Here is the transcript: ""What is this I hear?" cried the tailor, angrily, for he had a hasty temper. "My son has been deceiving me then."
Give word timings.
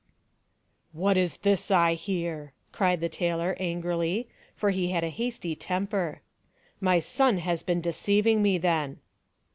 ""What 1.03 1.15
is 1.15 1.37
this 1.37 1.69
I 1.69 1.93
hear?" 1.93 2.53
cried 2.71 3.01
the 3.01 3.07
tailor, 3.07 3.55
angrily, 3.59 4.27
for 4.55 4.71
he 4.71 4.87
had 4.87 5.03
a 5.03 5.09
hasty 5.09 5.55
temper. 5.55 6.21
"My 6.79 6.97
son 6.97 7.37
has 7.37 7.61
been 7.61 7.81
deceiving 7.81 8.41
me 8.41 8.57
then." 8.57 8.97